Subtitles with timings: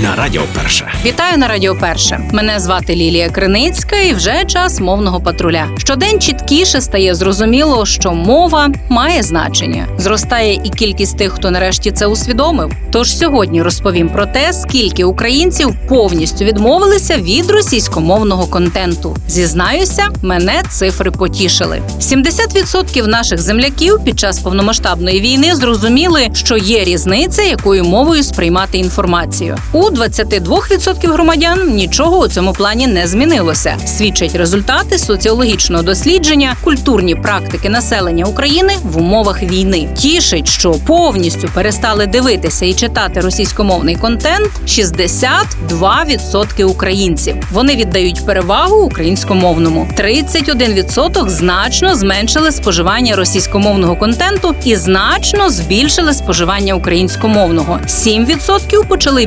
[0.00, 0.92] на Радіо Перше.
[1.04, 2.20] Вітаю на Радіо Перше.
[2.32, 5.68] Мене звати Лілія Криницька, і вже час мовного патруля.
[5.78, 9.88] Щодень чіткіше стає зрозуміло, що мова має значення.
[9.98, 12.72] Зростає і кількість тих, хто нарешті це усвідомив.
[12.92, 19.16] Тож сьогодні розповім про те, скільки українців повністю відмовилися від російськомовного контенту.
[19.28, 21.82] Зізнаюся, мене цифри потішили.
[22.00, 29.56] 70% наших земляків під час повномасштабної війни зрозуміли, що є різниця, якою мовою сприймати інформацію.
[29.72, 33.76] У 22% громадян нічого у цьому плані не змінилося.
[33.86, 39.88] Свідчать результати соціологічного дослідження, культурні практики населення України в умовах війни.
[39.96, 47.36] Тішить, що повністю перестали дивитися і читати російськомовний контент 62% українців.
[47.52, 49.88] Вони віддають перевагу українськомовному.
[49.98, 57.80] 31% значно зменшили споживання російськомовного контенту і значно збільшили споживання українськомовного.
[57.86, 59.26] 7% почали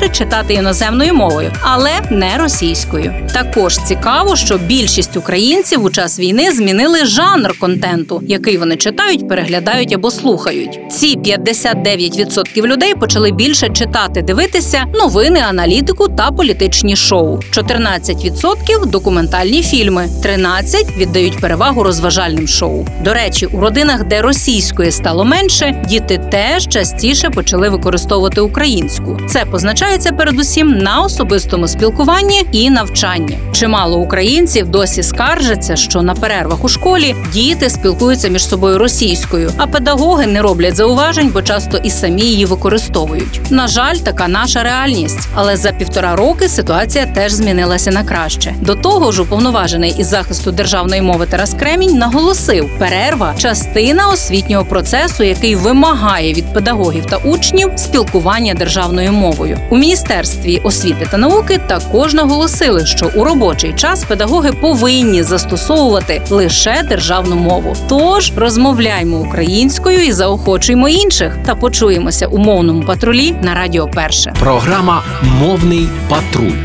[0.00, 3.14] більше читати іноземною мовою, але не російською.
[3.32, 9.92] Також цікаво, що більшість українців у час війни змінили жанр контенту, який вони читають, переглядають
[9.92, 10.80] або слухають.
[10.92, 17.38] Ці 59% людей почали більше читати, дивитися новини, аналітику та політичні шоу.
[17.52, 22.86] 14%– документальні фільми, 13% віддають перевагу розважальним шоу.
[23.04, 29.18] До речі, у родинах, де російської стало менше, діти теж частіше почали використовувати українську.
[29.28, 29.44] Це
[29.86, 33.38] позначається передусім на особистому спілкуванні і навчанні.
[33.52, 39.66] Чимало українців досі скаржаться, що на перервах у школі діти спілкуються між собою російською, а
[39.66, 43.40] педагоги не роблять зауважень, бо часто і самі її використовують.
[43.50, 45.28] На жаль, така наша реальність.
[45.34, 48.54] Але за півтора роки ситуація теж змінилася на краще.
[48.60, 55.24] До того ж, уповноважений із захисту державної мови Тарас Кремінь наголосив, перерва частина освітнього процесу,
[55.24, 59.58] який вимагає від педагогів та учнів спілкування державною мовою.
[59.76, 66.82] У міністерстві освіти та науки також наголосили, що у робочий час педагоги повинні застосовувати лише
[66.88, 67.76] державну мову.
[67.88, 74.32] Тож розмовляймо українською і заохочуємо інших та почуємося у мовному патрулі на радіо Перше.
[74.40, 76.56] Програма Мовний патруль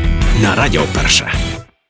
[0.42, 1.32] на Радіо Перше.